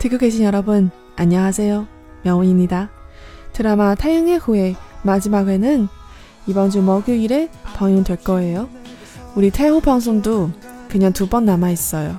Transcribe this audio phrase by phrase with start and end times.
[0.00, 1.86] 듣고 계신 여러분, 안녕하세요.
[2.22, 2.90] 명훈입니다.
[3.52, 5.88] 드라마 태양의 후예 마지막 회는
[6.46, 8.68] 이번 주 목요일에 방영될 거예요.
[9.34, 10.50] 우리 태호 방송도
[10.88, 12.18] 그냥 두 번 남아 있어요.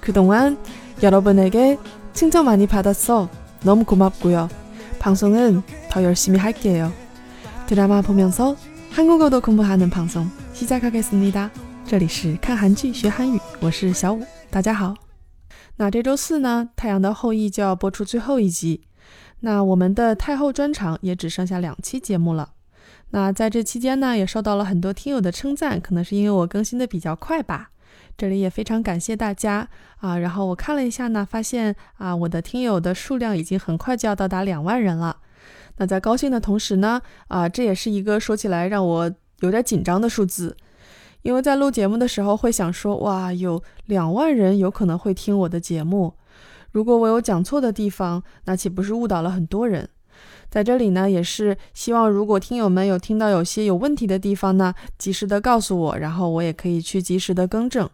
[0.00, 0.58] 그동안
[1.02, 1.78] 여러분에게
[2.12, 3.28] 칭찬 많이 받았어.
[3.62, 4.48] 너무 고맙고요.
[4.98, 6.92] 방송은 더 열심히 할게요.
[7.66, 8.56] 드라마 보면서
[8.90, 11.50] 한국어도 공부하는 방송 시작하겠습니다.
[11.86, 15.01] 这里是看韩剧学韩语，我是小五，大家好。
[15.77, 18.81] 那这周四呢，《太阳的后裔》就要播出最后一集。
[19.39, 22.53] 那我们的太后专场也只剩下两期节目了。
[23.09, 27.71] 那在这期间呢，也受到了很多听友的称赞，可能是因为我更新的比较快吧。
[28.17, 30.17] 这里也非常感谢大家啊。
[30.17, 35.17] 然后我看了一下呢，发现啊，我的听友的数量已经很快就要到达两万人了。
[35.77, 40.55] 那在高兴的同时呢，啊，这也是一个说起来让我有点紧张的数字。
[41.23, 46.13] 因为在录节目的时候会想说，哇，有两万人有可能会听我的节目，
[46.71, 49.89] 如果我有讲错的地方，那岂不是误导了很多人？
[50.49, 57.89] 在这里呢，也是希望如果听友们有听到有些有问题的地方呢，及时的告诉我，然后我也可以去及时的更正。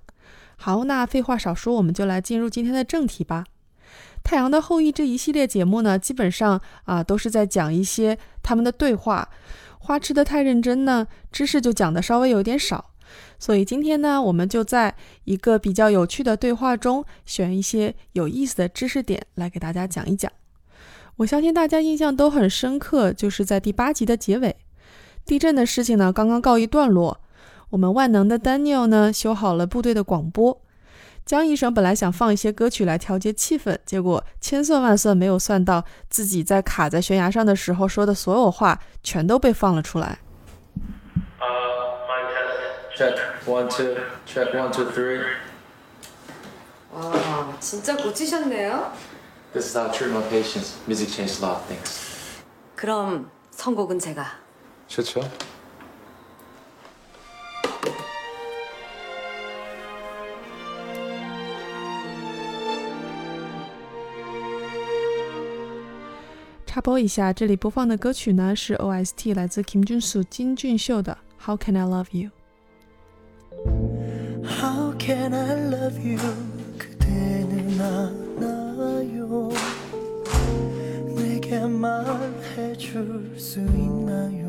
[0.58, 3.46] 好，那废话少说，我们就来进入今天的正题吧。
[4.22, 9.30] 《太阳的后裔》这一系列节目呢，基本上啊都是在讲一些他们的对话，
[9.80, 12.89] 花痴的太认真呢，知识就讲的稍微有点少。
[13.38, 20.32] 所以今天呢，我们就在一个比较有趣的对话中，选一些有意思的知识点来给大家讲一讲。
[21.18, 24.56] 我相信大家印象都很深刻，就是在第八集的结尾，
[25.26, 27.20] 地震的事情呢刚刚告一段落。
[27.72, 30.62] 我们万能的 Daniel 呢修好了部队的广播。
[31.26, 40.18] 江医生本来想放一些歌曲来调节气氛，结果千算万算没有算到，自己在卡在悬崖上的时候说的所有话全都被放了出来。
[42.99, 43.97] Check one two.
[44.25, 45.21] Check one two three.
[46.93, 48.93] 와, 진짜 고치셨네요.
[49.53, 50.77] This is how I treat my patients.
[50.87, 52.41] Music changed a lot of things.
[52.77, 54.27] 그럼 선곡은 제가.
[54.89, 55.25] 좋죠?《
[66.67, 72.31] 插播一下，这里播放的歌曲呢是 OST，来自 Kim Jun Soo 金俊秀的《How Can I Love You》。
[75.10, 76.20] Can I love you?
[76.78, 79.50] 그대는 알아요.
[81.16, 84.48] 내게 말해줄 수 있나요?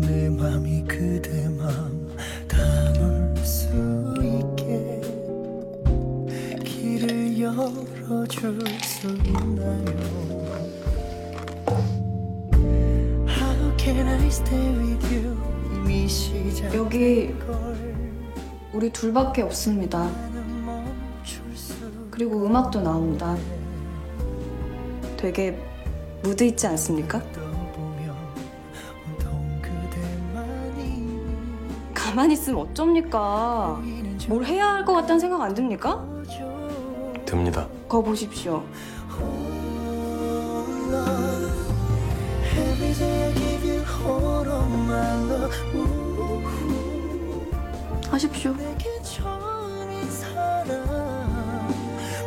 [0.00, 2.08] 내 맘이 그대 맘
[2.48, 3.68] 담을 수
[4.22, 5.02] 있게
[6.64, 9.84] 길을 열어줄 수 있나요?
[13.28, 15.57] How can I stay with you?
[16.74, 17.34] 여기
[18.74, 20.10] 우리 둘밖에 없습니다.
[22.10, 23.36] 그리고 음악도 나옵니다.
[25.16, 25.58] 되게
[26.22, 27.22] 무드 있지 않습니까?
[31.94, 33.80] 가만히 있으면 어쩝니까?
[34.28, 36.04] 뭘 해야 할 것 같다는 생각 안 듭니까?
[37.24, 37.66] 듭니다.
[37.88, 38.62] 거 보십시오.
[42.56, 45.54] Every day I give you all of my love
[48.10, 48.52] 하십시오.
[48.54, 51.68] 내게 처음인 사랑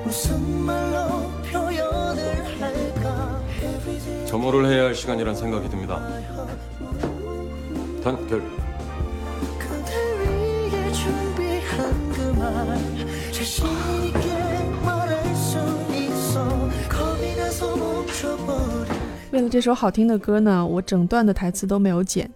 [0.03, 5.99] 무슨 말로 표현을 할까 Every day 점호를 해야 할 시간이란 생각이 듭니다.
[8.03, 8.60] 단결.
[19.40, 22.30] 为了这首好听的歌呢，我整段的台词都没有剪。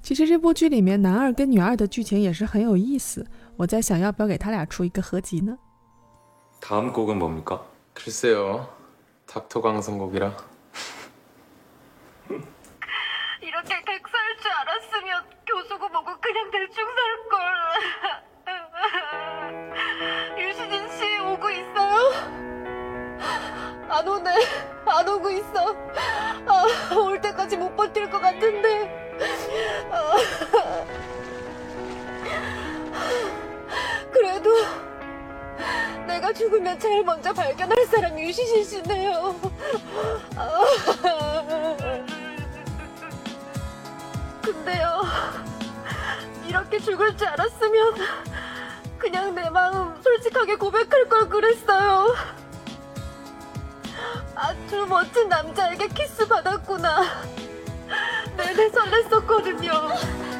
[0.00, 3.26] 其实这部剧里面男二跟女二的剧情也是很有意思，
[3.56, 5.58] 我在想要不要给他俩出一个合集呢？
[6.60, 7.62] 다음 곡은 뭡니까?
[7.94, 8.68] 글쎄요.
[9.26, 10.32] 닥터광 선곡이라.
[13.40, 17.40] 이렇게 객사할 줄 알았으면 교수고 뭐고 그냥 대충 살걸.
[20.38, 22.12] 유시진 씨 오고 있어요?
[23.88, 24.30] 안 오네.
[24.86, 25.74] 안 오고 있어.
[26.47, 29.13] 아, 올 때까지 못 버틸 것 같은데.
[29.91, 30.13] 아.
[34.11, 34.49] 그래도
[36.07, 39.35] 내가 죽으면 제일 먼저 발견할 사람이 유시진 씨네요.
[40.35, 40.61] 아.
[44.41, 45.01] 근데요,
[46.47, 47.95] 이렇게 죽을 줄 알았으면
[48.97, 52.13] 그냥 내 마음 솔직하게 고백할 걸 그랬어요.
[54.35, 57.03] 아주 멋진 남자에게 키스 받았구나.
[58.37, 60.32] 내내 설렜었거든요.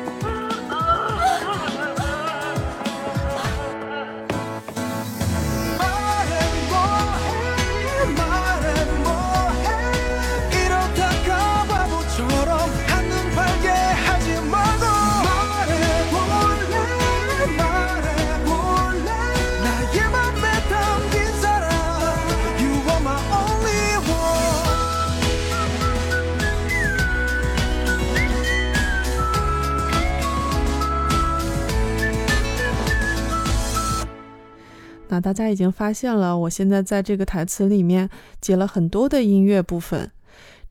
[35.14, 38.10] 那大家已经发现了，我现在在这个台词里面
[38.42, 40.10] 截了很多的音乐部分。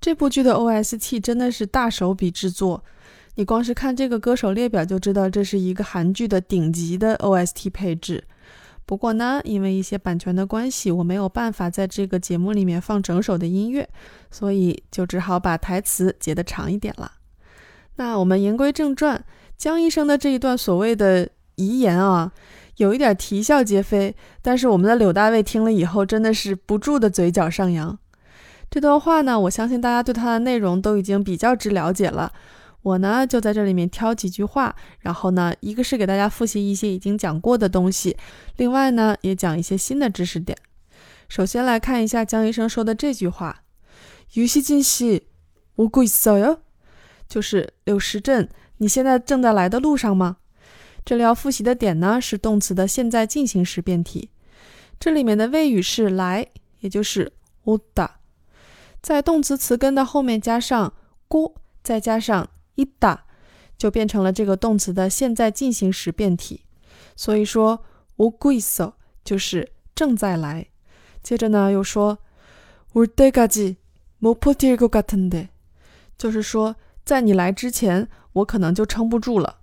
[0.01, 2.83] 这部剧的 OST 真的是大手笔制作，
[3.37, 8.25] 你光是看这个歌手列表就知道这是一个韩剧的顶级的 OST 配置。
[8.85, 13.89] 不过呢，因为一些版权的关系，我没有办法在这个节目里面放整首的音乐，
[14.33, 17.13] 所以就只好把台词截得长一点了。
[17.95, 19.25] 那我们言归正传，
[19.57, 22.33] 江医生的这一段所谓的遗言啊，
[22.78, 27.98] 有一点啼笑皆非，但是我们的柳大卫听了以后，真的是不住的嘴角上扬。
[28.70, 32.32] 这段话呢，我相信大家对它的内容都已经比较之了解了。
[32.84, 38.16] 我呢，就在这里面挑几句话，然后呢，一个是给大家复习一些已经讲过的东西，
[38.58, 40.56] 另外呢，也讲一些新的知识点。
[41.28, 46.60] 首先来看一下江医生说的这句话：“유시진씨오고있어 요？
[47.28, 48.48] 就是柳时镇，
[48.78, 50.38] 你现在正在来的路上吗？
[51.06, 54.30] 这里要复习的点呢，是动词的现在进行时变体，
[55.00, 56.48] 这里面的谓语是来，
[56.80, 57.32] 也就是
[57.66, 58.10] 오다。
[59.02, 60.94] 在动词词根的后面加上
[61.30, 63.20] 고，再加上이 다，
[63.78, 66.66] 就变成了这个动词的现在进行时变体。
[67.16, 67.86] 所以说
[68.18, 68.94] 오고있어
[69.24, 70.68] 就是正在来。
[71.24, 72.18] 接着呢又说
[72.94, 75.50] 올때까지못버틸것같은 데，
[76.18, 76.76] 就是说
[77.06, 79.60] 在你来之前，我可能就撑不住了。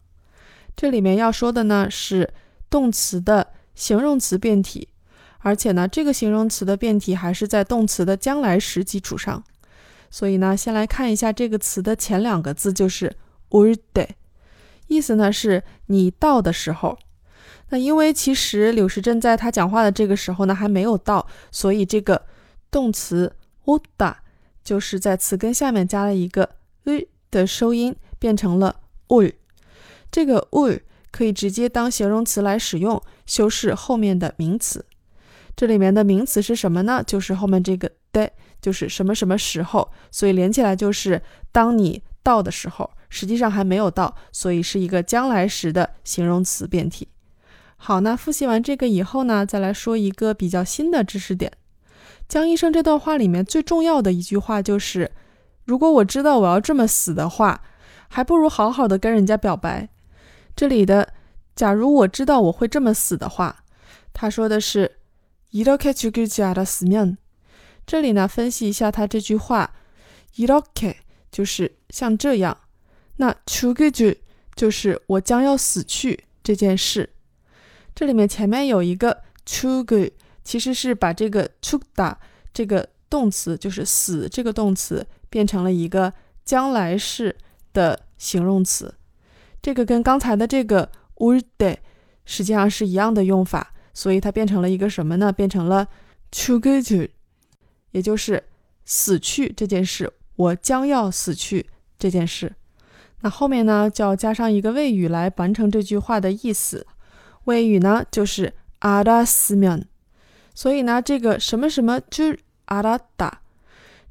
[0.79, 2.33] 这里面要说的呢是
[2.69, 4.87] 动词的形容词变体
[5.39, 9.43] 而且呢这个形容词的变体还是在动词的将来时基础上。
[10.09, 13.13] 所以呢先来看一下这个词的前两个字就是
[13.49, 14.07] urd
[14.87, 16.97] 意思呢是你到的时候。
[17.71, 22.25] 那因为其实柳时镇在他讲话的这个时候呢还没有到所以这个
[22.71, 23.35] 动词
[23.65, 24.15] uda
[24.63, 26.49] 就是在词根下面加了一个
[26.85, 28.77] u 的收音变成了
[29.09, 29.29] ou
[30.11, 30.79] 这个올
[31.11, 34.85] 可以直接当形容词来使用，修饰后面的名词。
[35.56, 37.03] 这里面的名词是什么呢？
[37.06, 41.21] 就是后面这个的，就是什么什么时候，所以连起来就是
[41.51, 47.07] 当你到的时候，实际上还没有到，所以是一个将来时的形容词变体。
[47.75, 51.51] 好，那复习完这个以后呢，再来说一个比较新的知识点。
[52.27, 55.12] 江医生这段话里面最重要的一句话就是：
[55.65, 57.62] 如果我知道我要这么死的话，
[58.07, 59.89] 还不如好好的跟人家表白。
[60.58, 61.12] 这里的
[61.56, 63.64] 假如我知道我会这么死的话，
[64.12, 64.99] 他说的是。
[65.55, 67.16] 이렇게죽을지알았으 면，
[67.87, 69.72] 这里呢分析一下他这句话，
[70.34, 70.96] 이렇게
[71.31, 72.58] 就是像这样，
[73.19, 74.16] 那죽을지
[74.56, 77.08] 就是我将要死去这件事。
[77.94, 80.11] 这里面前面有一个죽 을，
[80.43, 82.16] 其实是把这个죽다
[82.52, 86.12] 这个动词，就是死这个动词变成了一个
[86.44, 87.37] 将来式
[87.73, 88.92] 的形容词。
[89.69, 91.43] 这个跟刚才的这个 would
[92.25, 95.31] 实际上是一样的用法，所以它变成了一个什么呢？
[95.31, 95.85] 变成了
[96.31, 97.07] to go to
[97.91, 98.43] 也就是
[98.83, 101.67] 死去这件事，我将要死去
[101.99, 102.55] 这件事。
[103.21, 106.88] 那后面呢，就要加上一个谓语来完成这句话的意思。
[107.43, 109.85] 谓语呢，就是 ada 士们。
[110.55, 112.35] 所以呢，这个什么什么 to
[112.65, 113.33] adata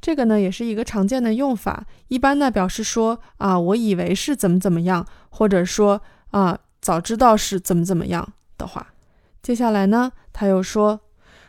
[0.01, 5.05] 这个呢也是一个常见的用法，一般呢表示说啊我以为是怎么怎么样。
[5.30, 8.94] 或者说啊，早知道是怎么怎么样的话。
[9.42, 11.02] 接下来呢，他又说，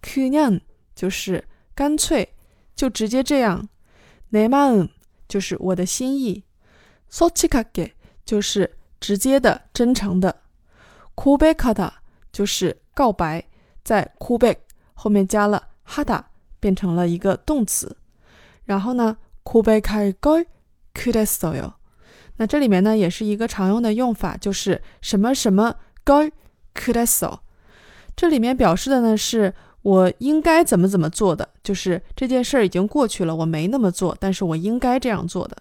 [0.00, 0.60] 그냥
[0.94, 2.28] 就是干脆，
[2.74, 3.68] 就直接这样。
[4.30, 4.88] 내마음
[5.26, 6.44] 就是我的心意。
[7.10, 7.92] 솔직하게
[8.24, 10.42] 就是直接的、真诚的。
[11.14, 11.92] 고백하다
[12.30, 13.44] 就是告白，
[13.82, 14.58] 在고백
[14.94, 16.24] 后面加了하다，
[16.62, 17.96] 变成了一个动词。
[18.64, 20.46] 然后呢，고백할 걸。
[20.94, 21.74] 그랬어 요。
[22.38, 27.38] 那这里面呢，也是一个常用的用法，就是什么什么걸그랬어
[28.16, 35.56] 这里面表示的呢，是我应该怎么怎么做的，就是这件事儿已经过去了，我没那么做，但是我应该这样做的。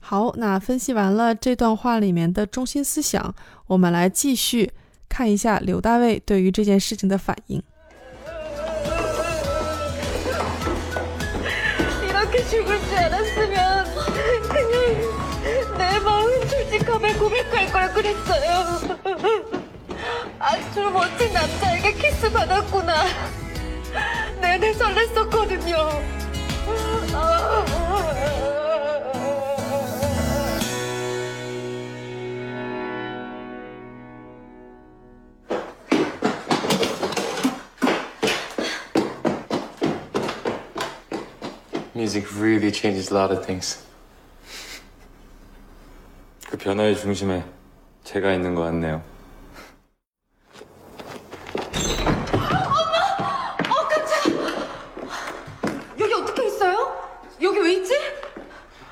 [0.00, 3.34] 好，那分析完了这段话里面的中心思想，
[3.66, 4.70] 我们来继续
[5.08, 7.60] 看一下柳大卫对于这件事情的反应。
[12.49, 13.87] 죽을 줄 알았으면
[16.47, 18.97] 솔직하게 고백할 걸 그랬어요.
[20.39, 23.05] 아주 멋진 남자에게 키스 받았구나.
[24.41, 26.01] 내내 설렜었거든요.
[42.17, 43.85] Music really changes a lot of things.
[46.49, 47.45] 그 변화의 중심에
[48.03, 49.03] 제가 있는 것 같네요.
[55.99, 56.91] 여기 어떻게 있어요?
[57.41, 57.93] 여기 왜 있지?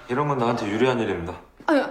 [0.07, 1.35] 이런 건 나한테 유리한 일입니다.
[1.65, 1.83] 아유,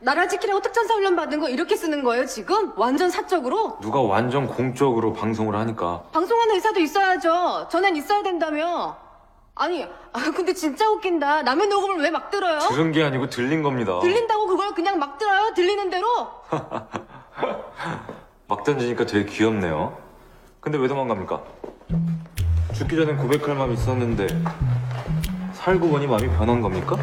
[0.00, 2.72] 나라 지키라고 특전사 훈련 받은 거 이렇게 쓰는 거예요 지금?
[2.76, 3.78] 완전 사적으로?
[3.80, 7.68] 누가 완전 공적으로 방송을 하니까 방송하는 의사도 있어야죠.
[7.70, 9.05] 전엔 있어야 된다며.
[9.58, 11.42] 아니, 아, 근데 진짜 웃긴다.
[11.42, 12.58] 남의 녹음을 왜 막 들어요?
[12.70, 13.98] 들은 게 아니고 들린 겁니다.
[14.00, 15.52] 들린다고 그걸 그냥 막 들어요?
[15.54, 16.06] 들리는 대로?
[18.48, 19.96] 막 던지니까 되게 귀엽네요.
[20.60, 21.40] 근데 왜 도망갑니까?
[22.74, 24.26] 죽기 전엔 고백할 마음이 있었는데
[25.54, 26.96] 살고 보니 마음이 변한 겁니까?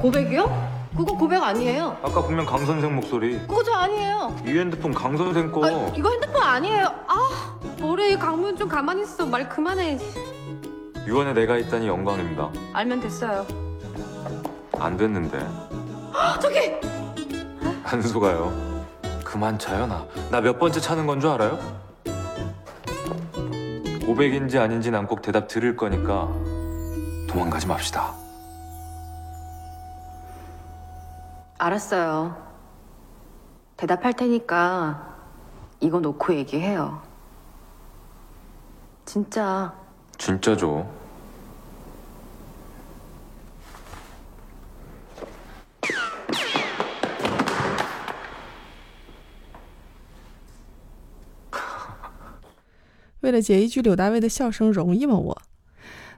[0.00, 0.80] 고백이요?
[0.96, 1.96] 그거 고백 아니에요.
[2.02, 4.34] 아까 분명 강 선생 목소리 그거 저 아니에요.
[4.46, 6.86] 이 핸드폰 강 선생 거 아, 이거 핸드폰 아니에요.
[7.06, 9.26] 아, 뭐래 강문 좀 가만히 있어.
[9.26, 9.98] 말 그만해.
[11.06, 12.50] 유언에 내가 있다니 영광입니다.
[12.72, 13.46] 알면 됐어요.
[14.78, 15.38] 안 됐는데
[16.40, 16.58] 저기
[17.84, 18.52] 안 속아요.
[19.24, 20.04] 그만 차요 나.
[20.30, 21.58] 나 몇 번째 차는 건 줄 알아요?
[24.06, 26.28] 고백인지 아닌지 난 꼭 대답 드릴 거니까
[27.28, 28.12] 도망가지 맙시다.
[31.58, 32.36] 알았어요.
[33.76, 35.14] 대답할 테니까
[35.80, 37.00] 이거 놓고 얘기해요.
[39.04, 39.72] 진짜
[40.19, 40.85] 진짜죠.
[53.21, 55.41] “为了截一句柳大卫的笑声容易吗我？”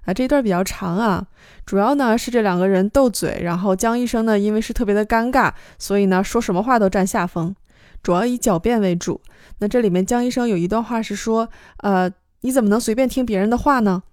[0.06, 1.28] 啊，这一段比较长啊，
[1.66, 7.54] 主要呢是这两个人斗嘴，然后江医生呢因为是特别的尴尬，所以呢说什么话都占下风，
[8.02, 9.20] 主要以狡辩为主。
[9.60, 12.10] 那这里面江医生有一段话是说：“呃，
[12.42, 14.04] 你怎么能随便听别人的话呢？”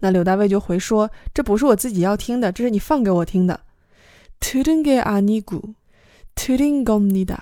[0.00, 3.60] 那柳大卫就回说：“这不是我自己要听的，这是你放给我听的。”
[4.40, 7.38] 들은게아니고들은겁니다。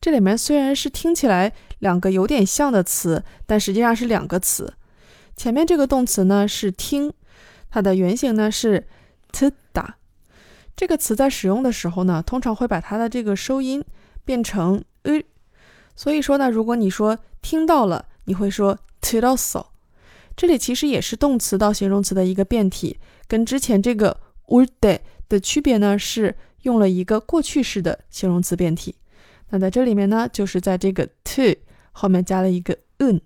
[0.00, 4.74] 这里面虽然是听起来两个有点像的词，但实际上是两个词。
[5.36, 7.12] 前面这个动词呢是听，
[7.70, 8.86] 它的原型呢是
[9.32, 9.94] tda。
[10.74, 13.84] 这个词在使用的时候呢，通常会把它的这个收音
[14.24, 15.22] 变成 u。
[15.94, 19.67] 所以说呢，如果你说听到了，你会说 tiroso。
[20.35, 24.17] 这里其实也是动词到形容词的一个变体，跟之前这个
[24.47, 28.95] urde 的区别呢是用了一个过去式的形容词变体。
[29.49, 31.55] 那在这里面呢，就是在这个 to
[31.91, 33.19] 后面加了一个 un，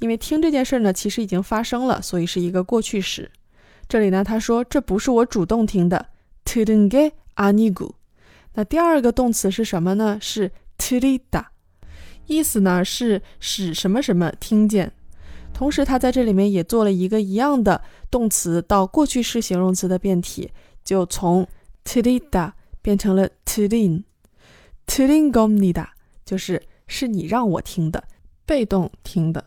[0.00, 3.30] 因为听这件事呢其实已经发生了，所以是一个过去式。
[3.88, 6.06] 这里呢他说这不是我主动听的
[6.44, 7.92] ，Tiringe anigu。
[8.54, 10.18] 那第二个动词是什么呢？
[10.20, 11.44] 是 TIRIDA
[12.26, 14.92] 意思呢是使什么什么听见。
[15.60, 20.50] 同时他在这里面也做了一个一样的动词到过去式形容词的变体，
[20.82, 21.46] 就从
[21.84, 24.04] tilida 变成了 tilin。
[24.86, 25.88] tilin gomnida
[26.24, 28.04] 就是是你让我听的，
[28.46, 29.44] 被动听的。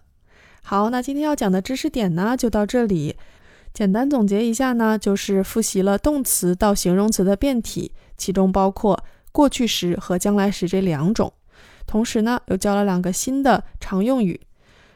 [0.61, 3.15] 好，那今天要讲的知识点呢，就到这里。
[3.73, 11.33] 简单总结一下呢，就是复习了动词到形容词的变体，其中包括过去时和将来时这两种，
[11.87, 14.39] 同时呢，又教了两个新的常用语。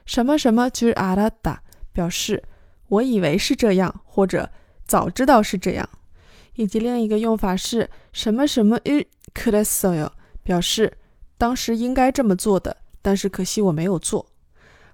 [0.07, 1.61] 什么什么就是阿拉达，
[1.93, 2.41] 表示
[2.87, 4.49] 我以为是这样，或者
[4.87, 5.87] 早知道是这样。
[6.55, 10.11] 以及另一个用法是，什么什么伊克雷斯哟，
[10.41, 10.91] 表示
[11.37, 14.25] 当时应该这么做的，但是可惜我没有做。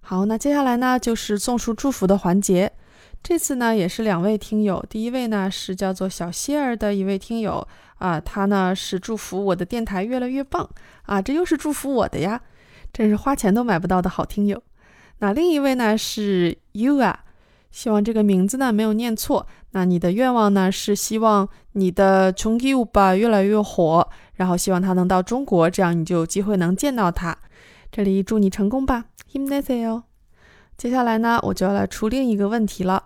[0.01, 2.73] 好，那接下来呢，就是送出祝福的环节。
[3.21, 7.65] 这次呢，也是两位听友，第一位呢是叫做小谢儿的一位听友
[7.99, 10.69] 啊，他呢是祝福我的电台越来越棒
[11.03, 12.41] 啊，这又是祝福我的呀，
[12.91, 14.61] 真是花钱都买不到的好听友。
[15.23, 17.23] 那另一位呢是 You 啊，
[17.71, 19.47] 希望这个名字呢没有念错。
[19.71, 27.37] 那你的愿望呢是希望你的穷基乌吧越来越火，然后希望他能到中国，这样你就有机会能见到他。
[27.89, 30.03] 这里祝你成功吧，him n e s e 哦。
[30.75, 33.01] 接下来呢，我就要来出另一个问题了。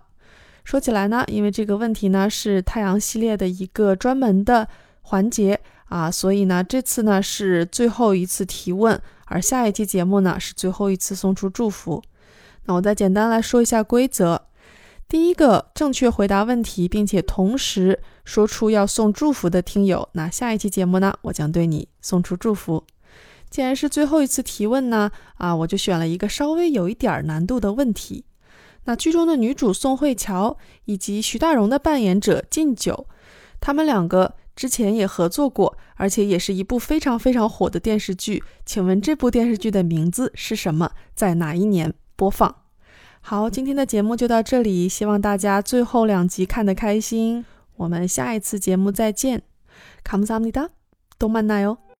[0.64, 4.66] 说起来呢，因为这个问题呢是太阳系列的一个专门的
[5.02, 12.02] 环节啊，所以呢这次呢是最后一次提问，而下一期节目呢是最后一次送出祝福。
[12.64, 14.42] 那我再简单来说一下规则。
[15.08, 22.84] 第一个正确回答问题，并且同时说出要送祝福的听友，那下一期节目呢，我将对你送出祝福。
[23.48, 28.26] 既然是最后一次提问呢，啊，我就选了一个稍微有一点难度的问题。
[28.84, 33.06] 那剧中的女主宋慧乔以及徐大荣的扮演者靳九，
[33.60, 38.43] 他们两个之前也合作过，而且也是一部非常非常火的电视剧。
[38.65, 40.91] 请问这部电视剧的名字是什么？
[41.15, 42.55] 在哪一年播放？
[43.21, 47.45] 好，今天的节目就到这里，希望大家最后两集看得开心。
[47.77, 49.41] 我们下一次节目再见，
[50.03, 51.83] 감사합니다또만나요